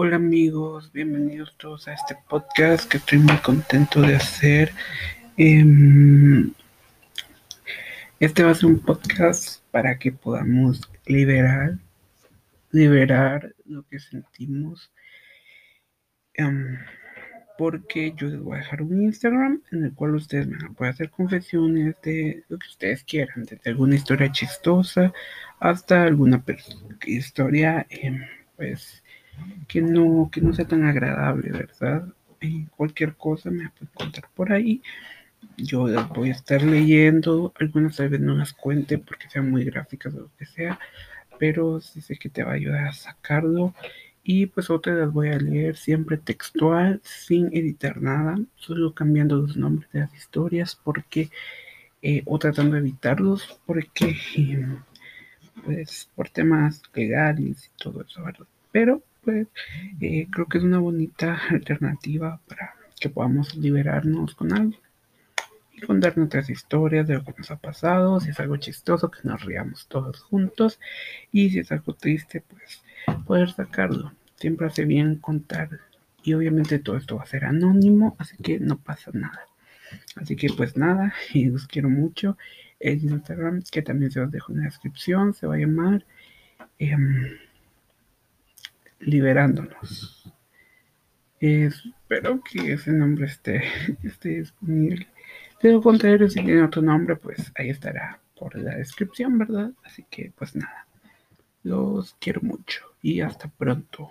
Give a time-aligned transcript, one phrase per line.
[0.00, 4.70] Hola amigos, bienvenidos todos a este podcast que estoy muy contento de hacer.
[5.36, 6.52] Em,
[8.20, 11.78] este va a ser un podcast para que podamos liberar,
[12.70, 14.92] liberar lo que sentimos.
[16.34, 16.78] Em,
[17.58, 21.10] porque yo les voy a dejar un Instagram en el cual ustedes me pueden hacer
[21.10, 25.12] confesiones de lo que ustedes quieran, desde alguna historia chistosa
[25.58, 26.44] hasta alguna
[27.04, 28.20] historia, em,
[28.54, 29.02] pues
[29.68, 32.08] que no, que no sea tan agradable, ¿verdad?
[32.76, 34.82] cualquier cosa me puede contar por ahí.
[35.56, 40.14] Yo las voy a estar leyendo, algunas tal no las cuente porque sean muy gráficas
[40.14, 40.78] o lo que sea,
[41.38, 43.74] pero sí sé que te va a ayudar a sacarlo.
[44.22, 49.56] Y pues otras las voy a leer siempre textual, sin editar nada, solo cambiando los
[49.56, 51.30] nombres de las historias porque,
[52.02, 54.16] eh, o tratando de evitarlos porque,
[55.64, 58.46] pues, por temas legales y todo eso, ¿verdad?
[58.70, 64.76] Pero eh, creo que es una bonita alternativa para que podamos liberarnos con algo
[65.72, 69.20] y contar nuestras historias de lo que nos ha pasado, si es algo chistoso, que
[69.22, 70.80] nos riamos todos juntos
[71.30, 72.82] y si es algo triste, pues
[73.26, 74.12] poder sacarlo.
[74.36, 75.70] Siempre hace bien contar
[76.22, 79.46] y obviamente todo esto va a ser anónimo, así que no pasa nada.
[80.16, 82.36] Así que pues nada, y los quiero mucho.
[82.80, 86.04] El Instagram, que también se los dejo en la descripción, se va a llamar...
[86.78, 87.38] Em,
[89.00, 90.32] liberándonos.
[91.40, 93.62] espero que ese nombre esté,
[94.02, 95.08] esté disponible.
[95.62, 99.72] De lo contrario, si tiene otro nombre, pues ahí estará por la descripción, ¿verdad?
[99.84, 100.86] Así que pues nada,
[101.62, 104.10] los quiero mucho y hasta pronto.